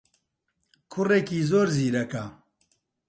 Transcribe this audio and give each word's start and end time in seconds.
کوڕێکی 0.91 1.39
زۆر 1.49 1.67
زیرەکە. 1.75 2.23